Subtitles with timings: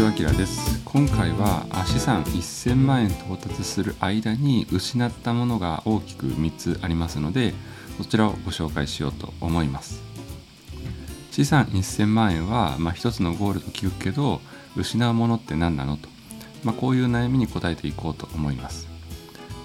[0.00, 0.80] ちはあきらです。
[0.86, 7.52] 今回は資産1000万円到達する間に失ったものが大きく3つありますので
[7.98, 10.02] そちらをご紹介しようと思います。
[11.30, 14.40] 資産1000万円は、まあ、一つのゴールと聞くけど
[14.74, 16.08] 失うものって何なのと、
[16.64, 18.88] まあ、こういう悩みに答えていこうと思います。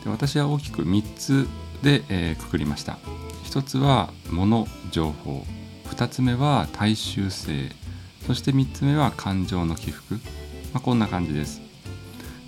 [0.04, 1.48] で私は大きく3つ
[1.82, 2.98] で、えー、くくりました。
[3.46, 5.46] 1つは物情報。
[5.86, 7.85] 2つ目は大衆性。
[8.28, 10.20] そして3つ目は感情の起伏、ま
[10.76, 11.62] あ、こんな感じです。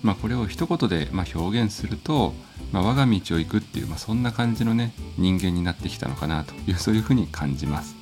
[0.02, 2.32] まあ、これを一言でま表現すると、
[2.72, 7.96] まあ、我が道を行くっていう、まあ、そんな感じのね人間になってきたのかなという そういうふうに感じます。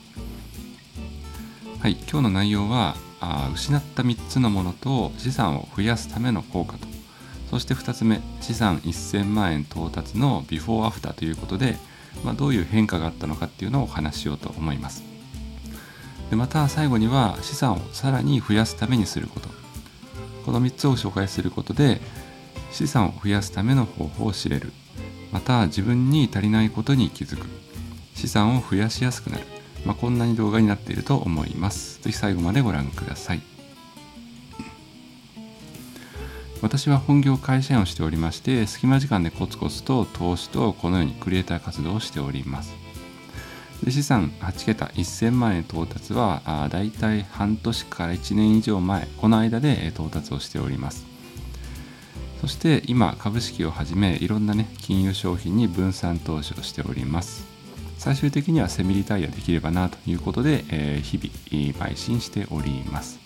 [1.81, 6.87] はい、今日の内容はあ失った3つのものと資産を増やすための効果と
[7.51, 11.77] そして2つ目資産1000万円到達のビフォーアフターということで、
[12.25, 15.16] まあ、どういう変化があったのかっていうのをお話ししようと思います。
[16.31, 19.49] でまた最後には資産をさらに増やすためにすること。
[20.45, 22.01] この3つを紹介することで
[22.71, 24.73] 資産を増やすための方法を知れる。
[25.33, 27.47] また自分に足りないことに気づく。
[28.15, 29.45] 資産を増やしやすくなる、
[29.85, 32.01] まあ、こんなに動画になっていると思います。
[32.03, 33.43] 是非最後までご覧ください。
[36.63, 42.86] 私は本業会社員をしておりまして隙間時間でコツコツと投資とこのようにクリエイター活動をしております。
[43.85, 51.07] で資産8桁1000万円到達はあだいたい半年から1年以上前この間で到達をしております。
[52.41, 57.45] そして今株式をはじめいろんなね金融商品に分散投資をしております。
[57.99, 63.19] 最終的にはセミリタイアできればなということで、えー、日々邁進しております。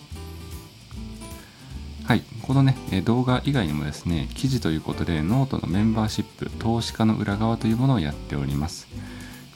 [2.05, 8.87] はい、このね動画以外にもですね記事ということでノートのメンバーシップ投資家の裏側というものをやっております。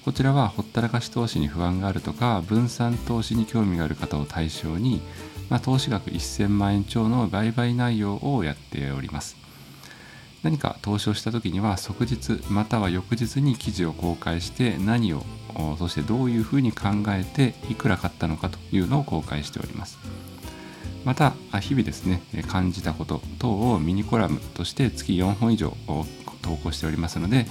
[0.06, 5.02] こちらはほったらかし投資に不安があるとか分散投資に興味がある方を対象に、
[5.50, 9.36] まあ、投資額1000万円超の売買内容をやっております。
[10.44, 15.26] 何か投資をした時には即日または翌日に記事を公開して何を
[15.80, 19.98] そしてどういうふうに考えていくら買ったのかというのを公開しております。
[21.04, 25.76] また日々ですね感じたこと等をミニコラムとして月4本以上
[26.44, 27.48] 投稿しておりますので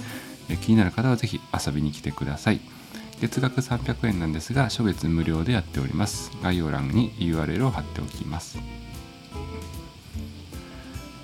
[0.61, 2.61] 気になる方はぜひ遊びに来てください。
[3.21, 6.31] 月額300円なんですが初月無料でやっております。
[6.43, 8.59] 概要欄に URL を貼っておきます。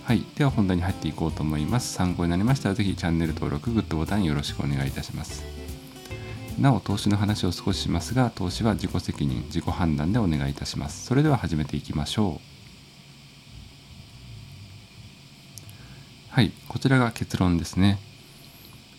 [0.06, 0.24] はい。
[0.36, 1.94] では本題に入っていこうと思います。
[1.94, 5.44] 参考になりましたらぜひチャンネル登録グッドボタンよろしくお願いいたします。
[6.60, 11.06] なお投資の話を少ししますが投資は自己責任自己判断でお願いいたします。
[11.06, 12.52] それでは始めていきましょう。
[16.30, 16.52] はい。
[16.68, 18.00] こちらが結論ですね。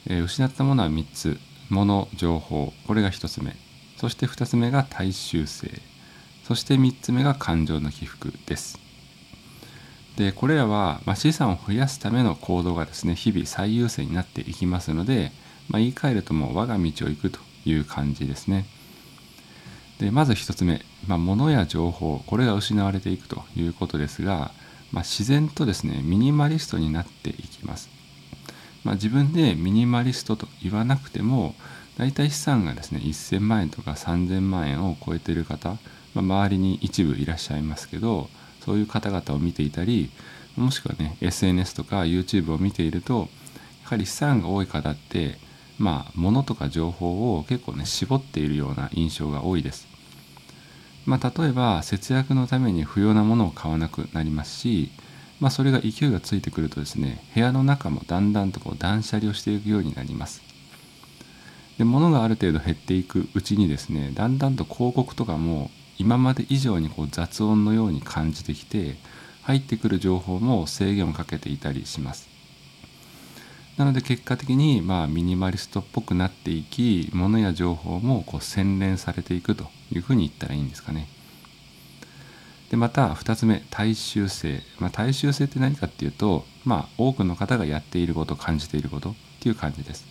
[0.06, 1.38] えー、失ったものは3つ。
[1.70, 2.72] 物情報。
[2.86, 3.56] これが1つ目。
[4.02, 5.80] そして2つ目が大衆性
[6.42, 8.80] そして3つ目が感情の起伏です。
[10.16, 15.30] でこれらは、まあ、資産を増やすための行動がですね日々最優先になっていきますので、
[15.68, 18.66] まあ、言い換えるともう我が道を行くという感じですね。
[20.00, 22.20] でまず1つ目、まあ、物や情報。
[22.26, 24.50] これが失われていくということですが、
[24.90, 27.88] まあ、自然とですねミニマリストになっていきます。
[28.84, 31.54] まあ、自分でミニマリストと言わなくても
[31.98, 35.76] 大体資産がですね1000万円とか3000万円を超えてる方、ま
[36.16, 38.28] あ、周りに一部いらっしゃいますけど
[38.64, 40.10] そういう方々を見ていたり
[40.56, 43.28] もしくはね SNS とか YouTube を見ていると
[43.82, 45.36] やはり資産が多い方って
[45.78, 49.92] まあ物とか情報を結構ね絞っているような印象が多いです。
[51.04, 54.92] まあ、例えば節約のために不要なものを買わなくなりますし
[55.42, 60.40] まあ、それが勢いがついてくるとですね部屋の中もだんだんとこう断捨離をしていくようになります
[61.78, 68.94] で物がある程度減っていくうちにですねだんだんと広告とかも今まで以上にこう雑音のように感じてきて
[69.42, 72.28] 入ってくる情報も制限をかけていたりします
[73.78, 81.08] なので結果的にまあミニマリストっぽくなっていき物や情報もこう洗練されていくというふうに言ったらいいんですかね。
[82.72, 90.06] でまた2つ目大衆性、まあ、大衆性って何かっていうと、まあ、多くの方がやっていること感じていることっていう感じです。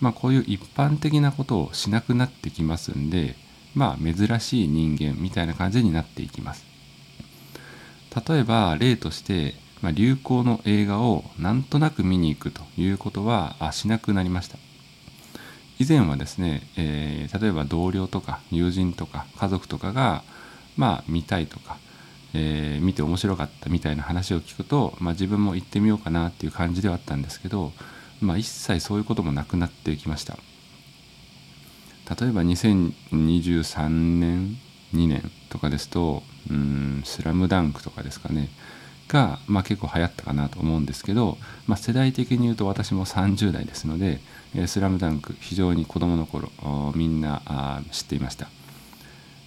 [0.00, 3.34] まあ、こういう一般的なことをしなくなってきますんで
[3.74, 6.64] まあ珍しい人間みたいな感じになっていきます。
[8.28, 14.56] 例えば例として、まあ、流行の映画をなんとなく見に行くということはあしなくなりました。
[15.80, 20.22] 以前はですね、えー、例えば同僚とか友人とか家族とかが
[20.76, 21.78] まあ見たいとか、
[22.34, 27.72] えー、見て面白かったみたいな話を聞くと、まあ、自分も行ってみようかなっていう感じではあったんですけど、
[28.20, 30.38] まあ、一切そういうこともなくなってきました
[32.20, 34.56] 例えば2023年
[34.94, 38.48] 2年とかですと「うんスラムダンクとかですかね
[39.08, 44.20] が、まあ、結構流行ったかなと思うんですけど、まあ、世代的に言うと私も30代ですので
[44.54, 46.50] 「えー、スラムダンク非常に子どもの頃
[46.94, 48.48] みんなあ知っていました。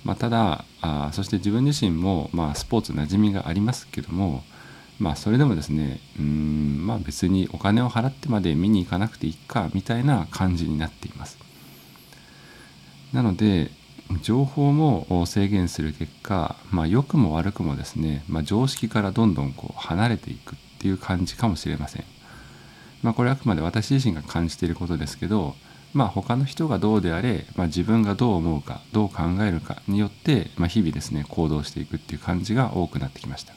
[0.05, 4.43] まあ、ただあそして自分自身も、まあ、スポーツ馴染みがありますけども
[4.99, 11.37] まあそれでもですねうんまあ別にお金を払ってまで見に行かなくていいかみたいな感じになっています。
[13.11, 13.71] なので
[14.21, 22.03] 情報も制限する結果、まあ、良くも悪くもですね、まあ、常識からどんどんこう離れていくっていう感じかもしれません。
[23.01, 25.55] まあ、これはあくまで私自身が感じていることですけど、
[25.95, 33.53] まあ、他の人がどうであれ、まあ、自分がどう思うかどう考えるかによって、まあ、日々ですね行動していくっていう感じが多くなってきました。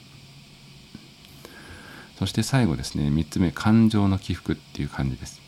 [2.17, 5.40] そして最後ですね3つ目感情の起伏っていう感じです。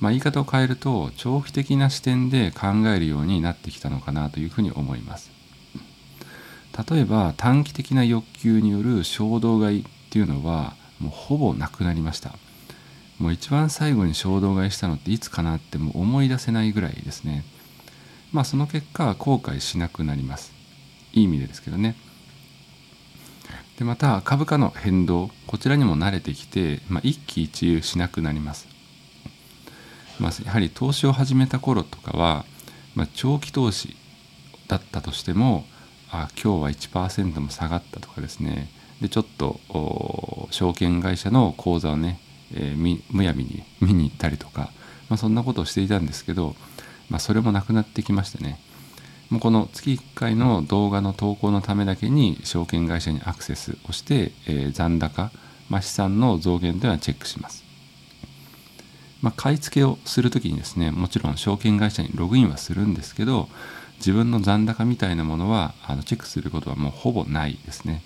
[0.00, 5.32] まあ、言い方を変えると長期的な視点で考えるようになってきたのかなというふうに思います
[6.88, 12.34] 例えば短期的な欲求による衝動買いっていうのはもうほぼなくなりました
[13.18, 17.44] もう一番最後に衝動買いしたのっていつかなっても思い出せないぐらいですね。
[18.32, 20.52] まあその結果後悔しなくなります。
[21.12, 21.96] いい意味でですけどね。
[23.78, 28.66] でまた株価の変動こちらにも慣れてきて、まあ、一喜一憂しなくなります。
[30.18, 32.44] まあ、やはり投資を始めた頃とかは、
[32.96, 33.96] まあ、長期投資
[34.66, 35.64] だったとしても
[36.10, 38.68] あ今日は1%も下がったとかですね。
[39.00, 39.60] でちょっと
[40.50, 42.18] 証券会社の口座をね、
[42.54, 44.70] えー、むやみに見に行ったりとか、
[45.08, 46.54] まあ、そんなことをしていたんですけど、
[47.10, 48.60] まあ、それもなくなってきましてね
[49.30, 55.30] もうこの月1回の動画の投稿のためだけに証券会社にアクセスをして、えー、残高、
[55.68, 57.64] まあ、資産の増減というのはチェックします。
[59.20, 63.48] まあ、買い付けをする時にですねもちろん証券会社にログインはするんですけど
[63.98, 68.02] 自分の残高みたいなものはあのチェックすることはもうほぼないですね。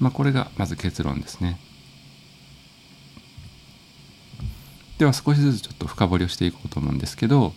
[0.00, 1.58] まあ、これがまず結論ですね。
[5.02, 7.54] では少しずつちょっと深掘りをしていこうと思うんですけど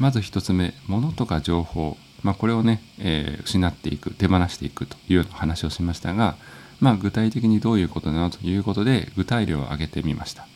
[0.00, 6.34] まず1つ目物とか情報、まあ、これをね、えー、失っていく手放していくというような話をしましたが、
[6.80, 10.48] まあ、具体的にどういうことなのということで具体例を挙げてみました。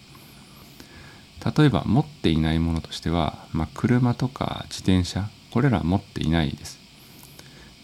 [1.56, 6.81] 例えば持っていないものとしては、まあ、車とか自転車これらは持っていないです。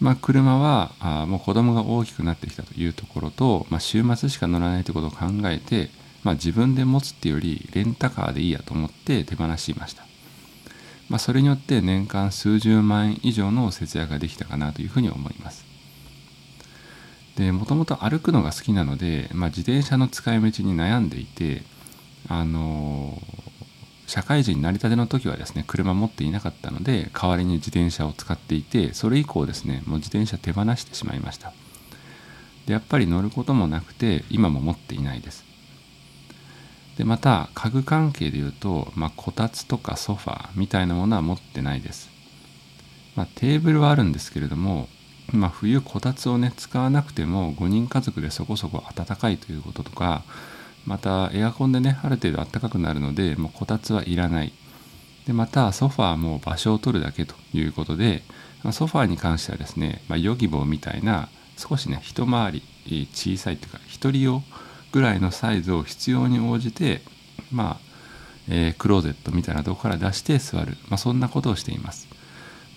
[0.00, 5.90] まあ、車はあもう子供が大きくなってきたというところと、まあ、週末しか乗らないということを考えて、
[6.22, 10.04] まあ、自分で持つっていうよりレンタカーでいいやと思って手放しました。
[11.08, 15.64] まあ、それによって年間数十万円以上の節約ができたかなというふうに思います。
[17.36, 21.62] でもともと歩くのが好きなので、まあ、自転車の使い道に悩んでいて
[22.28, 23.18] あの
[24.06, 31.52] 社会人になりたての時はですね車持っていなかったので代わりに自転車を使っていてそれ以降ですねもう自転車手放してしまいました
[32.66, 35.44] でやっぱり乗ることもなくて今も持っていないです
[37.00, 42.10] でまた家具関係でいうと、まあ、こたつとかソファーみたいなものは持ってないです、
[43.16, 44.86] まあ、テーブルはあるんですけれども、
[45.32, 50.24] まあ、冬こたつをね使わなくても5人家族でそこそこ暖かいということとか
[50.84, 54.52] またエアコンでねある程度暖かくなるのでもうこたつはいらない。
[55.26, 58.22] でまたソファーも場所を取るだけということで、
[58.62, 64.42] まあ、ソファーに関してはですね、まあ、ヨギボーみたいな少しね一回り小さいというか1人用
[64.92, 67.02] ぐらいのサイズを必要に応じて
[67.52, 67.76] まあ、
[68.48, 72.08] えー、クローゼットみたいなとこから出して座る、まあ、そんなことをしています。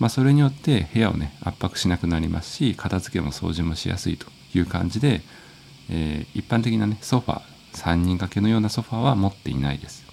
[0.00, 5.20] まあ、それによって部屋をね圧迫しなくなりますし片付けも掃除もしやすいという感じで、
[5.88, 7.42] えー、一般的なねソファー
[7.74, 10.04] 3人掛けのようなソファーは持っていないです。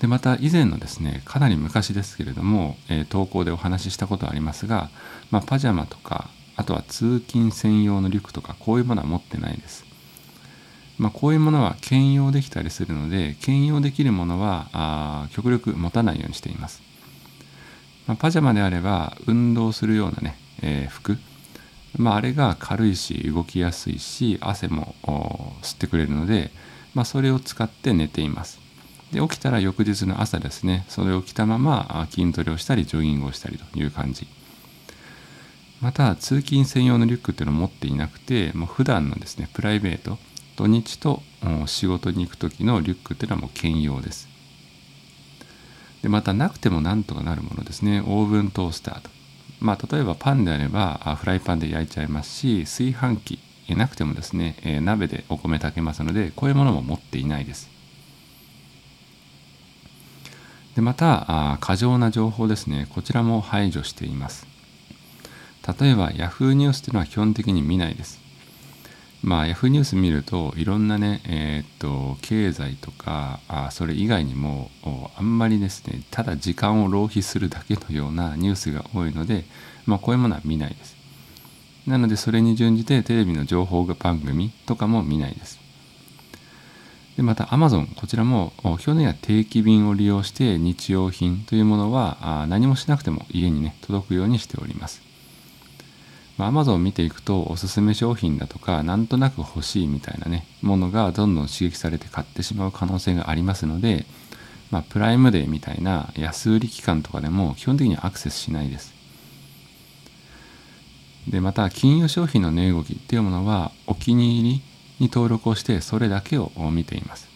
[0.00, 4.90] でまた以前のですねかなり昔ですけれども、えー、投稿でお話ししたことありますが、
[5.30, 9.84] まあ、パジャマとかあとは通勤専用のリュックとかこういうものは持ってないです。
[10.98, 16.82] まあ、こういうものは兼用できたりするので兼用できるものはあ極力持たないようにしています。
[18.06, 21.18] まあ、パジャマであれば運動するようなね、えー、服
[21.98, 24.94] まあ、あれが軽いし動きやすいし汗も
[25.62, 26.50] 吸ってくれるので、
[26.94, 28.60] まあ、それを使って寝ています
[29.12, 34.26] で起きたら翌日の朝ですねそれを着たまま筋トレをしたりジョギングをしたりという感じ
[35.82, 40.16] また通勤専用のリュックっていうのを持っていなくてもう普段のですねプライベート
[40.56, 41.22] 土日と
[41.66, 44.28] 仕事に行く時のリュックっていうのはもう兼用です。
[46.02, 48.00] でまたなくてもなんとかなるものですね。
[48.00, 49.10] オーブントースターと。
[49.60, 57.70] まあ、例えばパンであればフライパンで焼いちゃいますし炊飯器なくてもですね、鍋でお米炊けますのでこういうものも持っていないです。
[60.74, 62.86] でまた過剰な情報ですね。
[62.90, 64.46] こちらも排除しています。
[65.80, 68.20] 例えば Yahoo ニュースっていうのは基本的に見ないです。
[69.22, 74.70] まあ Yahoo ニュース見るといろんなねえー、っと経済とかあそれ以外にも
[75.16, 79.44] あんまりですねただ時間を浪費するだけのようなニュースが多いので
[79.86, 80.96] まあこういうものは見ないです。
[81.86, 85.60] なのでそれに準じてテレビの情報番組とかも見ないです。
[87.16, 95.11] でまた Amazon こちらも基本的には定期便を利用して日用品というものは何もしなくても家にね届くようにしております。
[96.42, 104.06] まあ、Amazon を見ていくとおすすめ商品だとかなんとなく欲しいみたいなねものがどんどん刺激されて買ってしまう可能性がありますので、
[104.72, 108.92] まあ、プライムデーみたいな安売り期間とかでも基本的にアクセスしないです。
[111.28, 114.62] でまた金融商品の値動きっていうものはお気に入り
[114.98, 117.28] に登録をしてそれだけを見ています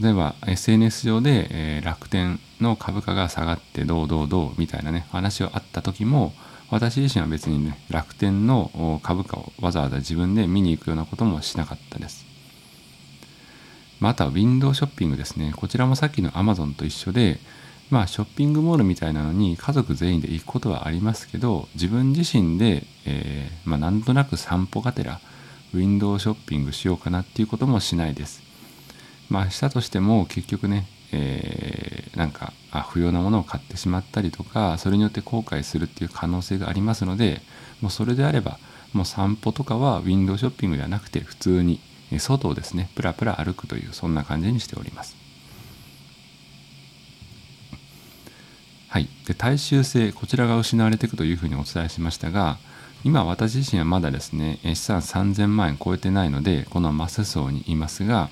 [0.00, 6.32] 例えば SNS 上で、え、楽天の株価が下がってどうどうどうみたいなね話をあった時も
[6.72, 12.24] 私自身は別にね楽天の株価をわざわざ自分で見に行くようなこともしなかったです
[14.00, 17.38] またウィンドウショッピングですねこちらもさっきの Amazon と一緒で
[17.90, 25.20] まあショッピングモールみたいなのに家族全員で行くことはありますけど自分自身で、えー、まあ、なんとなく散歩がてら
[25.74, 28.42] ウィンドウショッピングしようかなっていうこともしないです。
[29.28, 37.40] まあしたとしても結局ね、えー、なんかあ不要なものを買ってしまったりとかそれによって後悔するっていう可能性がありますので
[37.80, 38.58] もうそれであれば
[38.92, 41.80] もう散歩とかはウィンドウショッピングではなくて普通に
[42.18, 45.16] 外をですねプラプラ歩くというそんな感じにしております。
[48.88, 52.58] はい、で大衆性こちらが失われていくというふうにお伝えしましたが
[53.04, 58.28] 今私自身はまだですね資産3000万円超えてないのでこのマス層にいますが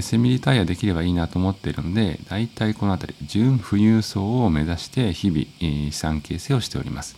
[0.00, 5.46] セミリタイヤできればいいなと思っているのでだいたいこの辺り純富裕層を目指して日々
[5.90, 7.16] 資産形成をしております。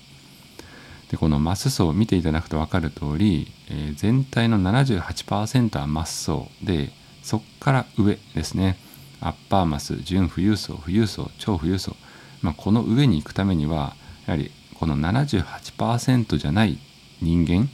[1.11, 3.53] でこのマス層を見ていただくと分かる通り
[3.95, 6.91] 全体の78%はマス層で
[7.23, 8.77] そこから上ですね。
[9.21, 11.97] アッパーマス純富裕層富裕層超富裕層、
[12.43, 13.97] まあ、この上に行くためには
[14.27, 16.79] やはりこの78%じゃない
[17.23, 17.69] 人間、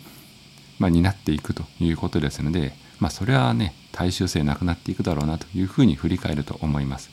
[0.78, 7.11] まあ、になっていくということですので、まあ、それはね大衆性なくなっていくだろうなというふうに振り返ると思います。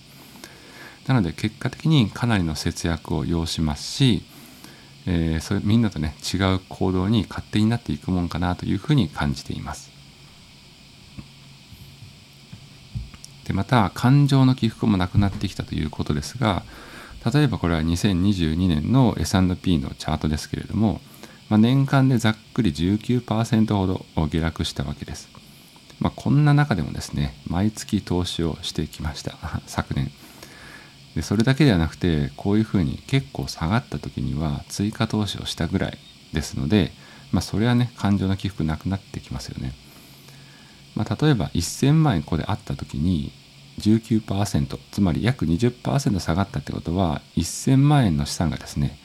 [1.08, 4.22] なので結果的にかなりの節約を要しますし、
[5.08, 9.90] えー、それみんなとね違う行動に勝手になっていくもんかなというふうに感じています。
[13.46, 16.62] でまた感情の起伏もなくなってきたということですが
[17.34, 21.02] 例えばこれは2022年の S&P のチャートですけれども、
[21.50, 25.40] まあ、年間でざっくり19%ほど下落したわけです。
[26.00, 29.36] まあ、こんな中でもですね毎月投資をしてきました。
[29.68, 30.12] 昨年。
[31.16, 35.98] でそれだけではなくてこういうふうに結構下がった時には追加投資をしたぐらい
[36.34, 36.92] ですので、
[37.32, 39.74] まあ、それはね感情の起伏なくなってきますよね、
[40.96, 43.32] まあ、例えば1000万円ここであった時に
[43.80, 48.98] 19%つまり約20%下がったってことは1000万円の資産がですね、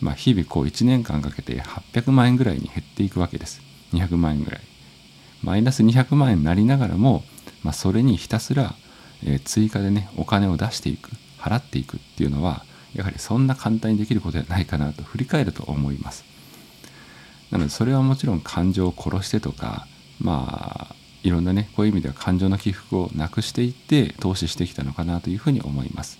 [0.00, 3.60] まあ、日々こう1年間かけて800万円ぐらいに減っていくわけです。
[3.92, 4.60] 200万円ぐらい。
[5.42, 7.22] マイナス200万円になりながらも、
[7.62, 8.74] まあ、それにひたすら、
[9.24, 16.24] えー、追加でねお金を出していく払っていくっていうのはやはりそんな簡単にできることじゃないかなと振り返ると思います
[17.50, 19.86] なのでそれはもちろん感情を殺してとか
[20.20, 26.18] まあいろんなねこういう意味では感情の起伏をなくしていって投資してきたのかなというふうに思います。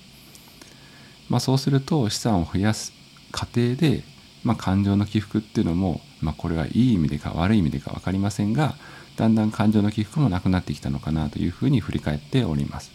[1.29, 2.93] まあ、そうすると資産を増やす
[3.31, 4.03] 過程で、
[4.43, 8.75] まあ、感情の起伏っていうのも、まあ、これはいい意味でか悪い意味でか分かりませんが
[9.21, 12.91] だんだん感情の起伏もなくなってきたのかなというふうに振り返っております。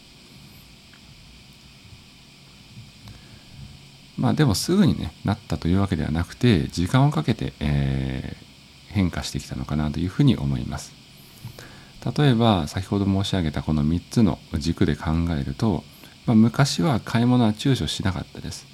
[4.17, 10.93] まあでもすぐにねなったというわけではなくて時間をかけて、えー、変化してきたのかなというふうに思います。
[12.17, 15.83] 例えば先ほど申し上げたこの3つの軸で考えると、
[16.25, 18.65] まあ、昔は買い物は躊躇しなかったです。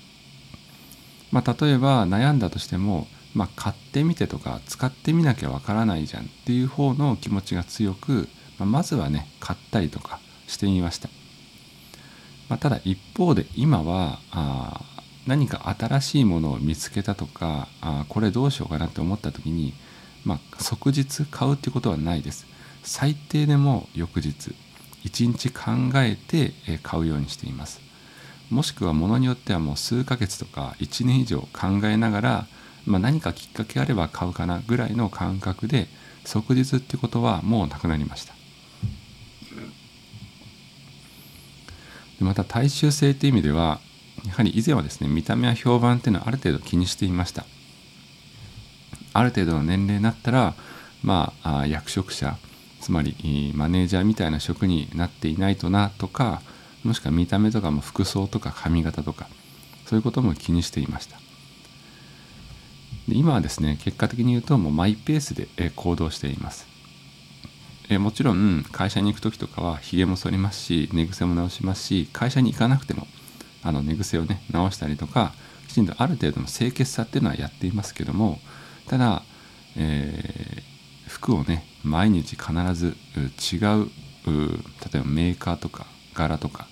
[1.31, 8.27] まあ、例えば悩んだとしても、まあ、買ってみてとか使ってみなきゃわからないじゃんっていう方の気持ちが強く、
[8.59, 11.09] まあ、まずはね買ったりとかしてみました。
[12.49, 14.81] まあ、ただ一方で今はあ
[15.25, 19.73] 何か新しいものを見つけたとかあこれどうしようかなって思った時に、
[20.25, 22.45] まあ、即日買うっていうことはないです。
[22.83, 24.53] 最低でも翌日
[25.03, 27.81] 1日考えて買うようにしています
[28.49, 32.47] もしくはものによってはもう数ヶ月とか1年以上考えながら、
[32.85, 35.87] まあ、何かきっかけあれば買うかなぐらいの感覚で
[36.25, 38.33] 即日ってことはもうなくなりました。
[42.19, 43.79] でまた大衆性という意味では
[44.25, 47.45] やはり以前はですね見た目や評判っていうのはある程度気にしていました。
[49.13, 50.53] ある程度の年齢になったら
[51.03, 52.37] まあ役職者
[52.79, 56.41] つまりマネージャーみたいな職になっていないとなとか
[56.83, 59.27] もしくは見た目とかも服装とか髪型とか
[59.85, 61.19] そういうことも気にしていました。
[63.07, 66.71] で今はですね結果的に言うともうマイペースで行動しています。
[67.89, 73.05] えもちろん会社に行く時とかはひげも剃りますし寝癖も直しますし会社に行かなくても
[73.63, 75.33] あの寝癖をね直したりとか
[75.67, 78.39] きちんとある程度の清潔さっていうのはやっていますけども
[78.87, 79.23] ただ、
[79.77, 83.89] えー、服をね毎日必ず違う
[84.25, 86.67] 例えばメーカーとか柄とか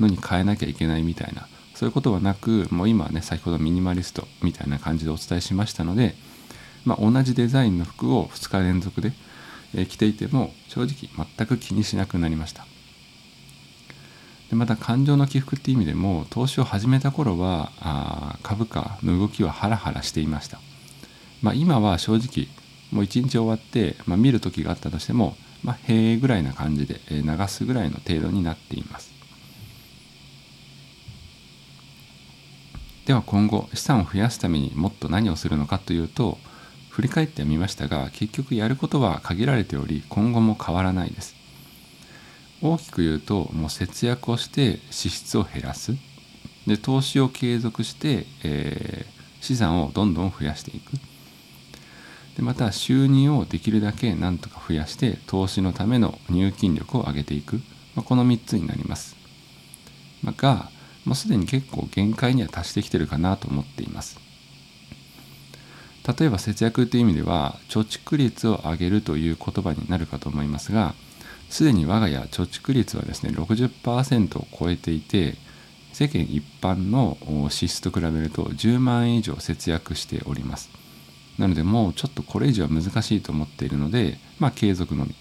[0.00, 1.48] のに変えなきゃいけないみたいな
[1.82, 6.14] そういうことはなくもう今はね先ほどミニマリストみたいな感じでお伝えしましたので、
[6.84, 9.12] まあ、同じデザインの服を2日連続で、
[9.74, 12.64] え着ていても正直全く気にしなくなりました。
[14.48, 20.60] でまた感情の起伏っていう意味でも投資を始めた頃はあ株価の動きはハラハラしていました、
[21.42, 22.46] まあ、今は正直
[22.92, 25.34] もう一日終わって、まあ、見る時があったとしても、
[25.64, 29.21] まあ、平ぐらいな感じで流すぐらいの程度になっています。
[33.06, 36.38] では今後資産を増やすためにもっと何をするのかというと
[36.90, 41.34] 振り返ってみましたが結局やることは限られており今後も変わらないです。
[42.60, 45.92] 大きく言うともう節約をして支出を減らす。
[46.66, 50.92] で投資を継続して、えー、資産をどんどん増やしていく。
[52.36, 57.56] でまた収入をできるだけなんとか増やして投資のための入金力を上げていく、
[57.94, 59.16] まあ、この3つになります、
[60.22, 60.70] まあ、が
[61.04, 64.20] もうすでに結構限界には達してきてるかなと思っています。
[66.18, 70.94] 例えば節約という意味では貯蓄率を上げるという言葉になるかと思いますが
[71.48, 75.36] すでに我が家貯蓄率はですね60%を超えていて
[75.92, 77.18] 世間一般の
[77.50, 80.70] 支出と比べると10万円以上節約しております。
[81.38, 85.14] なのでもうちょっとこれ以上は難しいと思っているのでまあ継続のみ。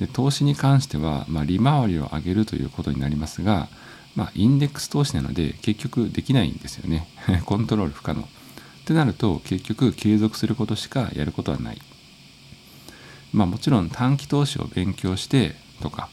[0.00, 3.68] で投資に関しては、まあ、利回りを上げるということになりますが
[4.14, 7.08] まあ、インデックス投資なので結局できないんですよね。
[7.46, 8.22] コントロール不可能。
[8.22, 8.24] っ
[8.84, 11.80] てなると結局継続することしかやることはない。
[13.32, 16.08] まあもちろん短期投資を勉強してとか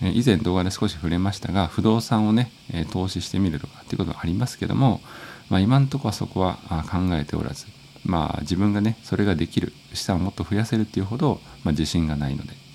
[0.00, 2.52] 以前動画で少し触れましたが不動産をね
[2.92, 5.00] 投資してみるとかっていうことはありますけども、
[5.48, 6.58] まあ、今のところはそこは
[6.88, 7.66] 考えておらず
[8.04, 12.70] まあ自分がねそれができる資産をもっと増やせるっていうほど、まあ、自信がないので。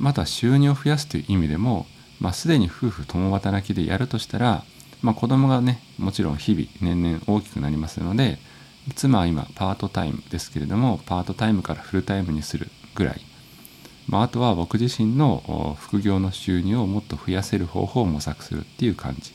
[0.00, 1.86] また収入を増やすという意味でも
[2.20, 4.62] まあ、すでに夫婦共働きでやるとしたら、
[5.02, 8.38] まあ、子供がねもちろん日々年々大きくなりますので
[8.94, 13.20] 妻は今パートタイムですけれどもパートタイムからフルタイムにするぐらい、
[14.08, 19.32] まあ、あとは僕自身の副業の収入をもっと増やせる方法を模索するっていう感じ。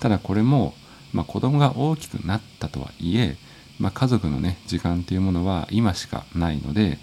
[0.00, 0.74] ただこれも、
[1.12, 3.36] まあ、子供が大きくなったとはいえ、
[3.78, 6.98] まあ、家族のね時間っていうものは今しかないので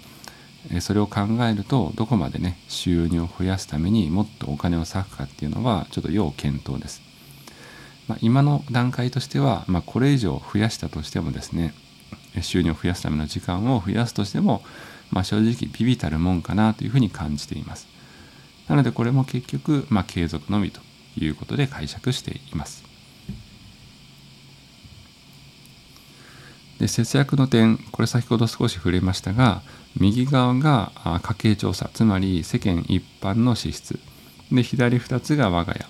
[0.80, 7.02] それを考えるとどこまでね収入を増やすためにもっとお金を割くかっていうのはちょっと要検討です。
[8.08, 11.74] まあ、今の段階としては、まあ、これ以上増やしたとしてもですね
[12.40, 14.62] 収入を増やすための時間を増やすとしても、
[15.10, 17.88] まあ、正直ビビたるもんかなというふうに感じています。
[18.68, 20.80] なのでこれも結局、まあ、継続のみと
[21.18, 22.84] いうことで解釈しています。
[26.78, 29.62] で節約の点これ先ほど少し触れましたが
[29.98, 33.98] 右側が家計調査つまり世間一般の支出。
[34.52, 35.86] で左2つが我が家。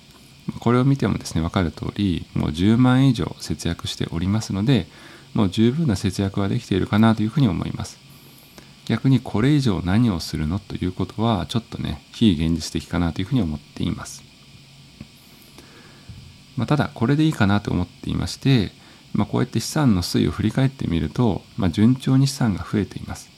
[0.59, 4.87] これを見てもですね分かる通りもう10万円以上節約しておりますので
[5.33, 8.07] もう十分な節約はできているかなというふうに思います。
[8.87, 14.23] 逆にこれ以上何をするのということはちょっとね非現実的かなというふうに思っています、
[16.55, 18.71] まあ、ただこれでいいかなと思っていまして
[19.17, 23.29] まあ、こうやって資産の推移を振り返ってみると、まあ、順調に資産が増えています。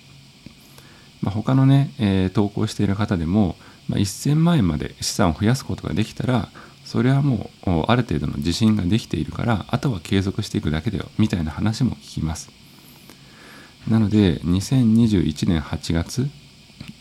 [1.21, 3.55] まあ、他のね、えー、投稿している方でも、
[3.87, 6.49] まあ、1000万円まで資産を増やすことができたら
[6.85, 12.49] それはもうある程度の自信ができているからあとは継続していくだけだよみたいな話も聞きます。
[13.87, 16.27] なので2021年8月、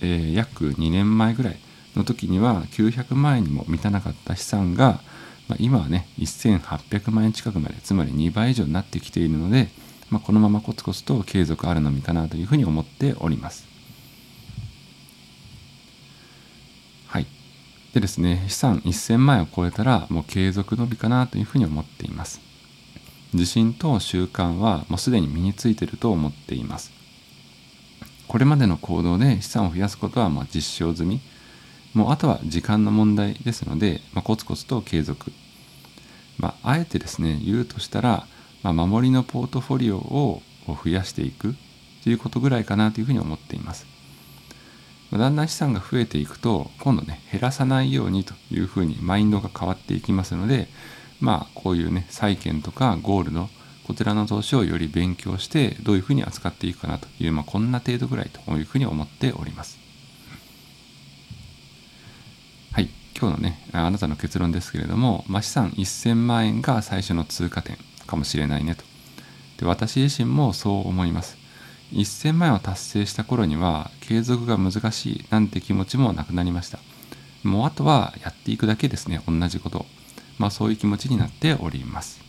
[0.01, 1.59] えー、約2年前ぐらい
[1.97, 5.01] の時には900万円にも満たなかった資産が
[5.49, 9.69] まあ、今はね1800万円近くまでつまり2倍以上になってきているので、
[10.11, 13.67] まあ、このままコツコツと継続あるのみかなというふうに思っております。
[17.07, 17.27] はい。
[17.95, 22.41] でですね、資産1000万円を超えたらもう継続のみかなというふうに思っています。
[23.33, 26.93] 自信と習慣はもうすでに身についていると思っています。
[28.27, 31.21] これまでの行動で資産を増やすことはま実証済み。
[31.95, 35.33] もうあとは時間の問題ですので、まあ、コツコツと継続、
[36.39, 38.27] まあ、あえてですね言うとしたら、
[38.63, 41.55] まあ、守りのポートフォリオを増やしていく
[42.05, 43.87] ということぐらいかなというふうに思っています。
[45.11, 50.69] まだんだん資産が増えていくと今度ね減らさないようにというふうにマインドが変わっていきますので
[51.21, 53.49] まあこういうね債券とかゴールド
[53.87, 59.79] こちらの投資をより勉強してどういうふうに扱っていくかなという、まあ、こんな程度ぐらいというふうに思っております。
[62.73, 67.77] はい、今日のねあなたの結論ですけれども、まあ、資産1000万円が最初の通過点
[68.07, 68.85] かもしれないねと。
[69.59, 71.37] で私自身もそう思います。
[71.93, 76.79] 1000万円を達成した頃には継続が難しいなんて気持ちもなくなりました。
[77.43, 79.87] もうあとはやっていくだけですね、同じこと。
[80.39, 82.21] まあそういう気持ちになっております。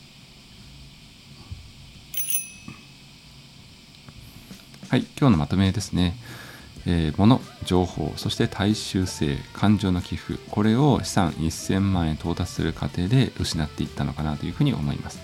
[4.89, 6.15] はい、今日のまとめですね。
[6.91, 15.19] えー、物、情報、そして大衆性、感情の寄付、これを資産1000万円到達する過程で失っていったのかなというふうに思います。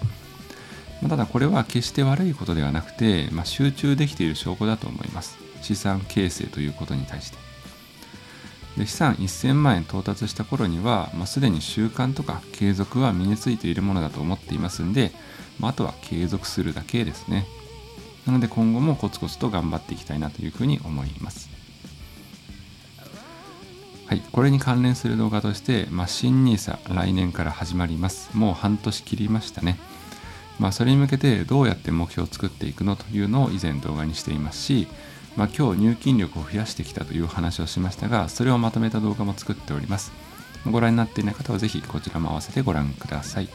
[1.10, 5.40] ただこれは決して悪いことではなくて、まあ、集中できている証拠だと思います。
[5.62, 7.38] 資産形成ということに対して。
[8.78, 15.12] で資産1000万円到達した頃には、まあ、すでに習慣とか継続は身についているものだと思っていますんで、
[15.60, 17.48] まあ、あとは継続するだけですね。
[18.28, 21.55] なので今後もコツコツと頑張っていきたいなというふうに思います。
[24.08, 28.30] はい、これに関連する動画として、まあ、新 NISA 来年から始まります。
[28.38, 29.80] もう半年切りましたね。
[30.60, 34.88] まあ、それに向けてどうやって目標を作っていくのというのを以前動画にしていますし、
[35.36, 40.12] まあ、今日入金力を増やしてきたという話をしましたが、それをまとめた動画も作っております。
[40.70, 43.50] ご覧になっていない方はぜひこちらも合わせてご覧ください。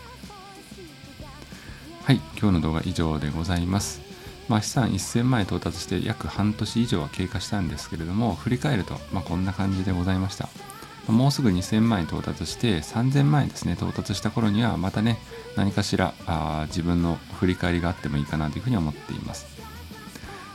[2.02, 4.09] はい、今日の動画以上でございます。
[4.50, 10.48] まあ、資産1000万円到達して約半年以上は経過したんですけれども振り返ると、まあ、こんな感じでございました
[11.06, 15.20] もうすぐ2000万円到達して3000万円ですね到達した頃にはまたね
[15.56, 19.46] 何かしらあ自分の振り返りがあってもいいかなというふうに思っています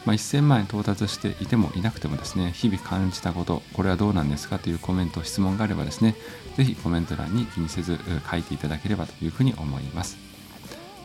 [0.06, 6.16] まあ、1000万円到達していてもいなくてもですね、日々感じたこと、これはどうなんですかというコメント、質問があればですね、
[6.58, 7.98] ぜひコメント欄に気にせず
[8.30, 10.25] 書いていただければというふうに思います。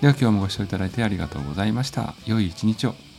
[0.01, 2.15] では今日もご視聴いただいてありがとうございました。
[2.25, 3.10] 良い一日を。